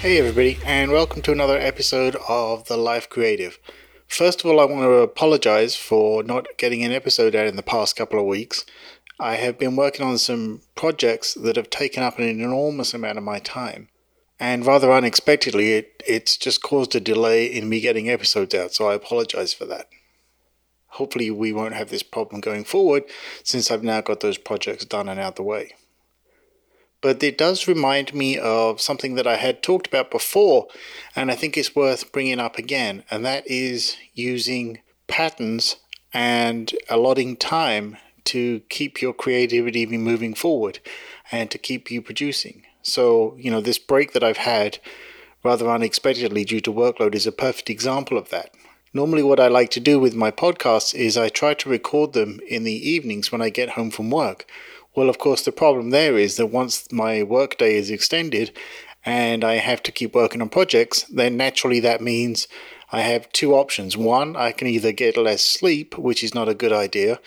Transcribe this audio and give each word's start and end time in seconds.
Hey, 0.00 0.18
everybody, 0.18 0.58
and 0.64 0.90
welcome 0.90 1.22
to 1.22 1.30
another 1.30 1.56
episode 1.56 2.16
of 2.28 2.66
The 2.66 2.76
Life 2.76 3.08
Creative. 3.08 3.58
First 4.08 4.40
of 4.40 4.50
all, 4.50 4.58
I 4.58 4.64
want 4.64 4.82
to 4.82 4.90
apologize 4.94 5.76
for 5.76 6.24
not 6.24 6.48
getting 6.58 6.82
an 6.82 6.90
episode 6.90 7.36
out 7.36 7.46
in 7.46 7.54
the 7.54 7.62
past 7.62 7.94
couple 7.94 8.18
of 8.18 8.26
weeks. 8.26 8.64
I 9.20 9.36
have 9.36 9.58
been 9.58 9.76
working 9.76 10.06
on 10.06 10.16
some 10.18 10.62
projects 10.74 11.34
that 11.34 11.56
have 11.56 11.68
taken 11.68 12.02
up 12.02 12.18
an 12.18 12.24
enormous 12.24 12.94
amount 12.94 13.18
of 13.18 13.24
my 13.24 13.38
time. 13.38 13.88
And 14.38 14.64
rather 14.64 14.90
unexpectedly, 14.90 15.74
it, 15.74 16.02
it's 16.06 16.38
just 16.38 16.62
caused 16.62 16.96
a 16.96 17.00
delay 17.00 17.44
in 17.44 17.68
me 17.68 17.80
getting 17.80 18.08
episodes 18.08 18.54
out, 18.54 18.72
so 18.72 18.88
I 18.88 18.94
apologize 18.94 19.52
for 19.52 19.66
that. 19.66 19.88
Hopefully, 20.94 21.30
we 21.30 21.52
won't 21.52 21.74
have 21.74 21.90
this 21.90 22.02
problem 22.02 22.40
going 22.40 22.64
forward 22.64 23.04
since 23.44 23.70
I've 23.70 23.84
now 23.84 24.00
got 24.00 24.20
those 24.20 24.38
projects 24.38 24.86
done 24.86 25.08
and 25.08 25.20
out 25.20 25.36
the 25.36 25.42
way 25.42 25.74
but 27.00 27.22
it 27.22 27.38
does 27.38 27.66
remind 27.66 28.14
me 28.14 28.38
of 28.38 28.80
something 28.80 29.14
that 29.14 29.26
I 29.26 29.36
had 29.36 29.62
talked 29.62 29.86
about 29.86 30.10
before, 30.10 30.68
and 31.16 31.30
I 31.30 31.34
think 31.34 31.56
it's 31.56 31.74
worth 31.74 32.12
bringing 32.12 32.38
up 32.38 32.58
again, 32.58 33.04
and 33.10 33.24
that 33.24 33.46
is 33.46 33.96
using 34.12 34.80
patterns 35.06 35.76
and 36.12 36.72
allotting 36.88 37.36
time 37.36 37.96
to 38.26 38.60
keep 38.68 39.00
your 39.00 39.12
creativity 39.12 39.86
moving 39.86 40.34
forward 40.34 40.78
and 41.30 41.50
to 41.50 41.58
keep 41.58 41.90
you 41.90 42.02
producing. 42.02 42.62
So, 42.82 43.36
you 43.38 43.50
know, 43.50 43.60
this 43.60 43.78
break 43.78 44.12
that 44.12 44.24
I've 44.24 44.38
had 44.38 44.78
rather 45.42 45.70
unexpectedly 45.70 46.44
due 46.44 46.60
to 46.60 46.72
workload 46.72 47.14
is 47.14 47.26
a 47.26 47.32
perfect 47.32 47.70
example 47.70 48.18
of 48.18 48.30
that. 48.30 48.54
Normally, 48.92 49.22
what 49.22 49.40
I 49.40 49.48
like 49.48 49.70
to 49.70 49.80
do 49.80 50.00
with 50.00 50.14
my 50.14 50.30
podcasts 50.30 50.94
is 50.94 51.16
I 51.16 51.28
try 51.28 51.54
to 51.54 51.68
record 51.68 52.12
them 52.12 52.40
in 52.48 52.64
the 52.64 52.90
evenings 52.90 53.30
when 53.30 53.40
I 53.40 53.48
get 53.48 53.70
home 53.70 53.90
from 53.90 54.10
work 54.10 54.46
well, 54.94 55.08
of 55.08 55.18
course, 55.18 55.44
the 55.44 55.52
problem 55.52 55.90
there 55.90 56.18
is 56.18 56.36
that 56.36 56.46
once 56.46 56.90
my 56.90 57.22
workday 57.22 57.76
is 57.76 57.90
extended 57.90 58.50
and 59.04 59.44
I 59.44 59.54
have 59.54 59.82
to 59.84 59.92
keep 59.92 60.14
working 60.14 60.42
on 60.42 60.48
projects, 60.48 61.04
then 61.04 61.36
naturally 61.36 61.80
that 61.80 62.00
means 62.00 62.48
I 62.90 63.02
have 63.02 63.30
two 63.32 63.54
options. 63.54 63.96
One, 63.96 64.34
I 64.36 64.52
can 64.52 64.66
either 64.66 64.92
get 64.92 65.16
less 65.16 65.42
sleep, 65.42 65.96
which 65.96 66.24
is 66.24 66.34
not 66.34 66.48
a 66.48 66.54
good 66.54 66.72
idea, 66.72 67.20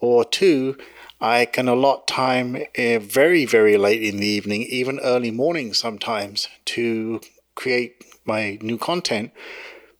or 0.00 0.24
two, 0.24 0.76
I 1.20 1.44
can 1.44 1.68
allot 1.68 2.08
time 2.08 2.56
uh, 2.56 2.98
very, 2.98 3.44
very 3.44 3.76
late 3.76 4.02
in 4.02 4.18
the 4.18 4.26
evening, 4.26 4.62
even 4.62 4.98
early 5.00 5.30
morning 5.30 5.74
sometimes, 5.74 6.48
to 6.66 7.20
create 7.54 8.04
my 8.24 8.58
new 8.62 8.78
content 8.78 9.32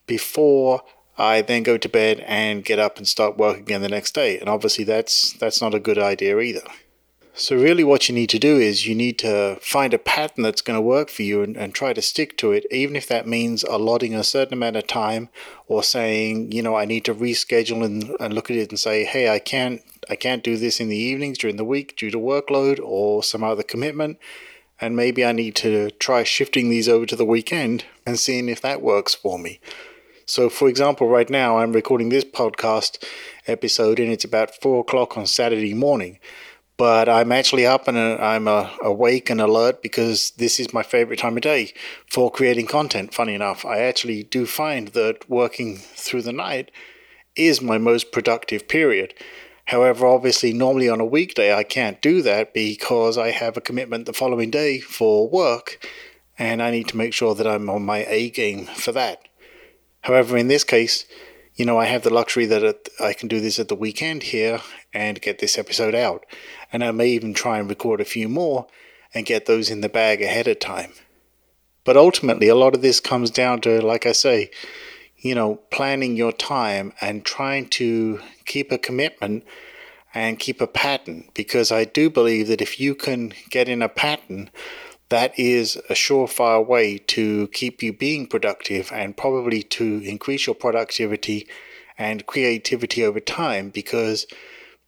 before 0.07 0.83
I 1.19 1.43
then 1.43 1.63
go 1.63 1.77
to 1.77 1.89
bed 1.89 2.25
and 2.27 2.65
get 2.65 2.79
up 2.79 2.97
and 2.97 3.07
start 3.07 3.37
work 3.37 3.59
again 3.59 3.83
the 3.83 3.89
next 3.89 4.15
day. 4.15 4.39
And 4.39 4.49
obviously, 4.49 4.85
that's 4.85 5.33
that's 5.35 5.61
not 5.61 5.75
a 5.75 5.81
good 5.81 5.99
idea 5.99 6.39
either. 6.39 6.63
So, 7.41 7.57
really, 7.57 7.85
what 7.85 8.07
you 8.07 8.15
need 8.15 8.29
to 8.31 8.39
do 8.39 8.59
is 8.59 8.87
you 8.87 8.95
need 8.95 9.19
to 9.21 9.57
find 9.63 9.95
a 9.95 9.99
pattern 9.99 10.43
that's 10.43 10.61
going 10.61 10.77
to 10.77 10.83
work 10.83 11.09
for 11.09 11.23
you 11.23 11.43
and, 11.43 11.57
and, 11.57 11.75
try 11.75 11.95
to 11.95 12.03
stick 12.03 12.37
to 12.37 12.53
it, 12.53 12.67
even 12.71 12.97
if 12.97 13.07
that 13.07 13.27
means 13.27 13.65
allotting 13.65 14.15
a 14.15 14.23
certain 14.23 14.53
amount 14.53 14.77
of 14.77 14.87
time 14.87 15.31
or 15.67 15.83
saying, 15.83 16.53
you 16.53 16.61
know, 16.61 16.77
I 16.77 16.85
need 16.85 17.07
to 17.07 17.15
reschedule 17.15 17.83
and, 17.83 18.15
and 18.21 18.35
look 18.35 18.51
at 18.51 18.59
it 18.59 18.69
and 18.69 18.79
say, 18.79 19.05
hey, 19.05 19.31
I 19.31 19.39
can't, 19.39 19.81
I 20.11 20.17
can't 20.17 20.45
do 20.45 20.59
this 20.59 20.81
in 20.81 20.91
the 20.91 20.99
evenings 20.99 21.39
during 21.39 21.57
the 21.57 21.65
week 21.65 21.97
due 21.97 22.11
to 22.11 22.19
workload 22.19 22.79
or 22.85 23.23
some 23.23 23.43
other 23.43 23.63
commitment. 23.63 24.19
And 24.79 24.95
maybe 24.95 25.25
I 25.25 25.33
need 25.33 25.57
to 25.57 25.93
try 25.93 26.25
shifting 26.25 26.69
these 26.69 26.91
over 26.91 27.07
to 27.07 27.17
the 27.17 27.25
weekend 27.25 27.87
and 28.05 28.19
seeing 28.19 28.51
if 28.51 28.61
that 28.61 28.83
works 28.83 29.15
for 29.15 29.39
me. 29.39 29.61
So, 30.27 30.51
for 30.51 30.69
example, 30.69 31.09
right 31.09 31.31
now 31.31 31.57
I'm 31.57 31.73
recording 31.73 32.11
this 32.11 32.25
podcast 32.25 33.03
episode 33.47 33.99
and 33.99 34.13
it's 34.13 34.25
about 34.27 34.61
four 34.61 34.83
o'clock 34.83 35.17
on 35.17 35.27
Saturday 35.27 35.73
morning 35.73 36.19
but 36.81 37.11
I'm 37.11 37.31
actually 37.31 37.67
up 37.67 37.89
and 37.89 37.99
uh, 37.99 38.17
I'm 38.23 38.49
uh, 38.49 38.71
awake 38.81 39.29
and 39.29 39.39
alert 39.39 39.83
because 39.83 40.31
this 40.39 40.59
is 40.59 40.73
my 40.73 40.83
favorite 40.83 41.19
time 41.19 41.37
of 41.37 41.43
day 41.43 41.75
for 42.11 42.31
creating 42.31 42.69
content. 42.69 43.13
Funny 43.13 43.35
enough, 43.35 43.67
I 43.67 43.81
actually 43.81 44.23
do 44.23 44.47
find 44.47 44.89
that 44.89 45.29
working 45.29 45.77
through 45.77 46.23
the 46.23 46.33
night 46.33 46.71
is 47.37 47.61
my 47.61 47.77
most 47.77 48.13
productive 48.13 48.67
period. 48.67 49.13
However, 49.67 50.07
obviously, 50.07 50.55
normally 50.55 50.89
on 50.89 51.03
a 51.03 51.05
weekday, 51.05 51.53
I 51.55 51.65
can't 51.65 52.01
do 52.01 52.23
that 52.23 52.55
because 52.55 53.19
I 53.19 53.31
have 53.33 53.59
a 53.59 53.61
commitment 53.61 54.07
the 54.07 54.15
following 54.15 54.51
day 54.51 54.81
for 54.81 55.29
work 55.29 55.87
and 56.39 56.63
I 56.63 56.71
need 56.71 56.89
to 56.89 56.97
make 56.97 57.13
sure 57.13 57.35
that 57.35 57.47
I'm 57.47 57.69
on 57.69 57.85
my 57.85 58.07
A 58.09 58.31
game 58.31 58.65
for 58.65 58.93
that. 58.93 59.29
However, 60.01 60.35
in 60.39 60.49
this 60.49 60.65
case, 60.65 61.05
you 61.61 61.67
know, 61.67 61.77
I 61.77 61.85
have 61.85 62.05
the 62.05 62.15
luxury 62.15 62.47
that 62.47 62.89
I 62.99 63.13
can 63.13 63.29
do 63.29 63.39
this 63.39 63.59
at 63.59 63.69
the 63.69 63.75
weekend 63.75 64.23
here 64.23 64.63
and 64.95 65.21
get 65.21 65.41
this 65.41 65.59
episode 65.59 65.95
out. 65.95 66.25
And 66.73 66.83
I 66.83 66.91
may 66.91 67.09
even 67.09 67.35
try 67.35 67.59
and 67.59 67.69
record 67.69 68.01
a 68.01 68.07
few 68.07 68.31
more 68.31 68.67
and 69.13 69.27
get 69.27 69.45
those 69.45 69.69
in 69.69 69.83
the 69.83 69.91
bag 69.91 70.23
ahead 70.23 70.49
of 70.49 70.59
time. 70.59 70.95
But 71.85 71.99
ultimately, 71.99 72.49
a 72.49 72.55
lot 72.55 72.75
of 72.75 72.81
this 72.81 72.99
comes 72.99 73.31
down 73.31 73.61
to, 73.61 73.83
like 73.83 74.07
I 74.07 74.13
say, 74.13 74.51
you 75.19 75.35
know, 75.35 75.57
planning 75.71 76.17
your 76.17 76.33
time 76.33 76.95
and 76.99 77.27
trying 77.27 77.69
to 77.81 78.21
keep 78.47 78.73
a 78.73 78.79
commitment 78.79 79.45
and 80.15 80.39
keep 80.39 80.63
a 80.63 80.67
pattern. 80.67 81.29
Because 81.35 81.71
I 81.71 81.85
do 81.85 82.09
believe 82.09 82.49
that 82.49 82.63
if 82.63 82.81
you 82.81 82.95
can 82.95 83.35
get 83.51 83.69
in 83.69 83.83
a 83.83 83.89
pattern, 83.91 84.49
that 85.11 85.39
is 85.39 85.77
a 85.77 85.95
surefire 85.95 86.65
way 86.65 86.97
to 86.97 87.49
keep 87.49 87.83
you 87.83 87.93
being 87.93 88.27
productive 88.27 88.91
and 88.93 89.17
probably 89.17 89.63
to 89.63 89.99
increase 90.05 90.47
your 90.47 90.55
productivity 90.55 91.47
and 91.99 92.27
creativity 92.27 93.05
over 93.05 93.21
time 93.21 93.71
because 93.71 94.27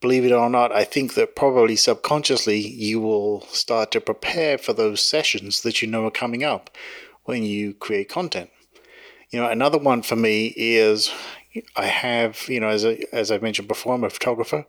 believe 0.01 0.25
it 0.25 0.31
or 0.31 0.49
not, 0.49 0.71
I 0.71 0.83
think 0.83 1.13
that 1.13 1.35
probably 1.35 1.75
subconsciously 1.75 2.57
you 2.59 2.99
will 2.99 3.41
start 3.47 3.91
to 3.91 4.01
prepare 4.01 4.57
for 4.57 4.73
those 4.73 5.01
sessions 5.01 5.61
that 5.61 5.81
you 5.81 5.87
know 5.87 6.05
are 6.05 6.11
coming 6.11 6.43
up 6.43 6.69
when 7.23 7.43
you 7.43 7.73
create 7.73 8.09
content. 8.09 8.49
You 9.29 9.39
know, 9.39 9.49
another 9.49 9.77
one 9.77 10.01
for 10.01 10.15
me 10.15 10.53
is 10.57 11.11
I 11.75 11.85
have, 11.85 12.47
you 12.47 12.59
know, 12.59 12.69
as, 12.69 12.85
I, 12.85 12.99
as 13.11 13.29
I 13.31 13.37
mentioned 13.37 13.67
before, 13.67 13.93
I'm 13.93 14.03
a 14.03 14.09
photographer 14.09 14.65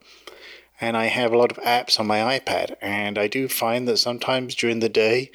and 0.81 0.97
I 0.97 1.07
have 1.07 1.33
a 1.33 1.39
lot 1.39 1.53
of 1.53 1.59
apps 1.59 2.01
on 2.01 2.07
my 2.07 2.39
iPad. 2.39 2.75
And 2.81 3.19
I 3.19 3.29
do 3.29 3.49
find 3.49 3.87
that 3.89 3.99
sometimes 3.99 4.55
during 4.55 4.81
the 4.81 4.89
day, 4.89 5.31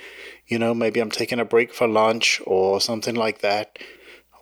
you 0.48 0.60
know, 0.60 0.74
maybe 0.74 1.00
I'm 1.00 1.12
taking 1.12 1.40
a 1.40 1.46
break 1.46 1.74
for 1.74 1.88
lunch 1.88 2.42
or 2.46 2.82
something 2.82 3.16
like 3.16 3.40
that, 3.40 3.80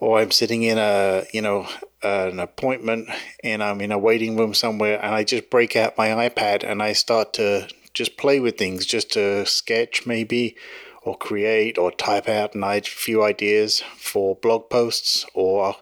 or 0.00 0.18
I'm 0.18 0.30
sitting 0.30 0.62
in 0.62 0.78
a, 0.78 1.24
you 1.32 1.42
know, 1.42 1.68
an 2.02 2.40
appointment 2.40 3.08
and 3.42 3.62
I'm 3.62 3.80
in 3.80 3.92
a 3.92 3.98
waiting 3.98 4.36
room 4.36 4.54
somewhere 4.54 5.02
and 5.02 5.14
I 5.14 5.24
just 5.24 5.50
break 5.50 5.76
out 5.76 5.98
my 5.98 6.08
iPad 6.28 6.64
and 6.64 6.82
I 6.82 6.92
start 6.92 7.32
to 7.34 7.68
just 7.94 8.16
play 8.16 8.40
with 8.40 8.56
things, 8.56 8.86
just 8.86 9.12
to 9.12 9.44
sketch 9.46 10.06
maybe 10.06 10.56
or 11.02 11.16
create 11.16 11.78
or 11.78 11.90
type 11.90 12.28
out 12.28 12.54
a 12.54 12.80
few 12.82 13.22
ideas 13.22 13.82
for 13.96 14.36
blog 14.36 14.68
posts 14.68 15.24
or 15.34 15.76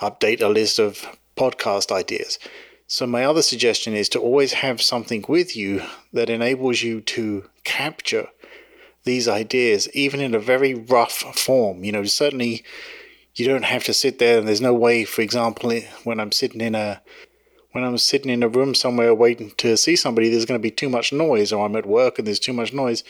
update 0.00 0.40
a 0.42 0.48
list 0.48 0.78
of 0.78 1.06
podcast 1.36 1.90
ideas. 1.90 2.38
So, 2.92 3.06
my 3.06 3.24
other 3.24 3.40
suggestion 3.40 3.94
is 3.94 4.08
to 4.08 4.18
always 4.18 4.52
have 4.52 4.82
something 4.82 5.24
with 5.28 5.56
you 5.56 5.84
that 6.12 6.28
enables 6.28 6.82
you 6.82 7.00
to 7.02 7.48
capture 7.62 8.26
these 9.04 9.28
ideas, 9.28 9.88
even 9.94 10.18
in 10.18 10.34
a 10.34 10.40
very 10.40 10.74
rough 10.74 11.12
form. 11.12 11.84
You 11.84 11.92
know, 11.92 12.02
certainly 12.02 12.64
you 13.36 13.46
don't 13.46 13.64
have 13.64 13.84
to 13.84 13.94
sit 13.94 14.18
there, 14.18 14.40
and 14.40 14.48
there's 14.48 14.60
no 14.60 14.74
way, 14.74 15.04
for 15.04 15.22
example, 15.22 15.72
when 16.02 16.18
I'm 16.18 16.32
sitting 16.32 16.60
in 16.60 16.74
a 16.74 17.00
when 17.70 17.84
I'm 17.84 17.96
sitting 17.96 18.28
in 18.28 18.42
a 18.42 18.48
room 18.48 18.74
somewhere 18.74 19.14
waiting 19.14 19.52
to 19.58 19.76
see 19.76 19.94
somebody, 19.94 20.28
there's 20.28 20.44
going 20.44 20.58
to 20.58 20.68
be 20.68 20.72
too 20.72 20.88
much 20.88 21.12
noise, 21.12 21.52
or 21.52 21.64
I'm 21.64 21.76
at 21.76 21.86
work 21.86 22.18
and 22.18 22.26
there's 22.26 22.40
too 22.40 22.52
much 22.52 22.72
noise, 22.72 23.04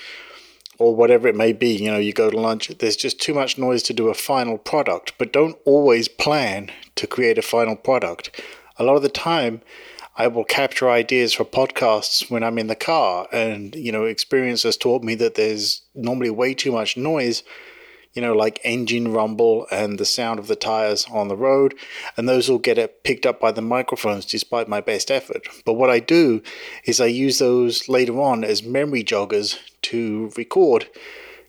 or 0.79 0.95
whatever 0.95 1.27
it 1.27 1.35
may 1.35 1.55
be. 1.55 1.71
You 1.71 1.91
know, 1.91 1.99
you 1.99 2.13
go 2.13 2.29
to 2.29 2.39
lunch, 2.39 2.69
there's 2.81 2.97
just 2.97 3.19
too 3.19 3.33
much 3.33 3.57
noise 3.57 3.83
to 3.85 3.95
do 3.95 4.11
a 4.11 4.15
final 4.15 4.59
product. 4.59 5.15
But 5.17 5.33
don't 5.33 5.57
always 5.65 6.07
plan 6.07 6.71
to 6.97 7.07
create 7.07 7.39
a 7.39 7.43
final 7.43 7.77
product 7.77 8.31
a 8.81 8.83
lot 8.83 8.97
of 8.97 9.03
the 9.03 9.11
time 9.11 9.61
I 10.17 10.27
will 10.27 10.45
capture 10.45 10.91
ideas 10.91 11.35
for 11.35 11.45
podcasts 11.45 12.31
when 12.31 12.43
I'm 12.43 12.59
in 12.59 12.67
the 12.67 12.75
car. 12.75 13.29
And, 13.31 13.77
you 13.77 13.93
know, 13.93 14.07
experience 14.07 14.63
has 14.65 14.77
taught 14.77 15.05
me 15.05 15.15
that 15.17 15.35
there's 15.35 15.83
normally 15.95 16.31
way 16.31 16.55
too 16.55 16.73
much 16.73 16.97
noise, 16.97 17.43
you 18.15 18.23
know, 18.23 18.33
like 18.33 18.59
engine 18.65 19.13
rumble 19.13 19.67
and 19.71 19.99
the 19.99 20.07
sound 20.07 20.39
of 20.39 20.47
the 20.47 20.57
tires 20.57 21.07
on 21.13 21.29
the 21.29 21.37
road. 21.37 21.75
And 22.17 22.27
those 22.27 22.49
will 22.49 22.59
get 22.59 23.05
picked 23.05 23.27
up 23.27 23.39
by 23.39 23.53
the 23.53 23.63
microphones 23.63 24.25
despite 24.25 24.67
my 24.67 24.81
best 24.81 25.11
effort. 25.11 25.47
But 25.67 25.75
what 25.75 25.91
I 25.91 26.01
do 26.01 26.43
is 26.87 27.01
I 27.01 27.07
use 27.07 27.39
those 27.39 27.87
later 27.87 28.19
on 28.19 28.45
as 28.45 28.63
memory 28.63 29.05
joggers 29.05 29.59
to 29.83 30.33
record 30.37 30.89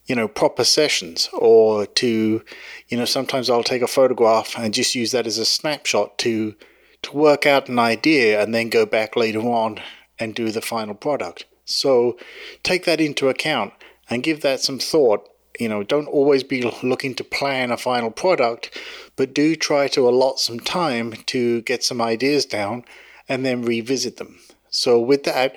you 0.08 0.16
know 0.16 0.28
proper 0.28 0.64
sessions 0.64 1.30
or 1.32 1.86
to 1.86 2.44
you 2.90 2.98
know 2.98 3.06
sometimes 3.06 3.50
I'll 3.50 3.64
take 3.64 3.84
a 3.84 3.88
photograph 3.88 4.58
and 4.58 4.74
just 4.74 4.96
use 4.96 5.12
that 5.12 5.28
as 5.28 5.38
a 5.38 5.46
snapshot 5.46 6.18
to 6.20 6.56
to 7.04 7.16
work 7.16 7.46
out 7.46 7.70
an 7.70 7.80
idea 7.80 8.42
and 8.42 8.54
then 8.54 8.70
go 8.70 8.86
back 8.86 9.16
later 9.16 9.42
on 9.42 9.80
and 10.20 10.36
do 10.36 10.52
the 10.52 10.62
final 10.62 10.96
product. 10.96 11.46
So 11.66 12.18
take 12.64 12.86
that 12.86 13.02
into 13.02 13.30
account 13.30 13.74
and 14.10 14.24
give 14.24 14.42
that 14.42 14.60
some 14.60 14.80
thought. 14.80 15.28
You 15.60 15.70
know, 15.70 15.84
don't 15.84 16.08
always 16.08 16.44
be 16.44 16.62
looking 16.84 17.14
to 17.16 17.24
plan 17.24 17.72
a 17.72 17.78
final 17.78 18.12
product, 18.12 18.78
but 19.16 19.34
do 19.34 19.56
try 19.56 19.88
to 19.90 20.08
allot 20.08 20.40
some 20.40 20.60
time 20.60 21.14
to 21.28 21.62
get 21.62 21.84
some 21.84 22.02
ideas 22.02 22.46
down 22.46 22.84
and 23.28 23.46
then 23.46 23.62
revisit 23.62 24.18
them. 24.18 24.40
So, 24.70 25.00
with 25.00 25.26
that, 25.26 25.54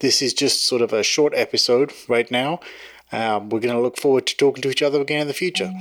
this 0.00 0.20
is 0.20 0.34
just 0.34 0.66
sort 0.66 0.82
of 0.82 0.92
a 0.92 1.04
short 1.04 1.32
episode 1.36 1.92
right 2.08 2.28
now. 2.30 2.58
Um, 3.12 3.48
we're 3.48 3.60
going 3.60 3.74
to 3.74 3.80
look 3.80 3.96
forward 3.96 4.26
to 4.26 4.36
talking 4.36 4.62
to 4.62 4.70
each 4.70 4.82
other 4.82 5.00
again 5.00 5.22
in 5.22 5.28
the 5.28 5.34
future. 5.34 5.72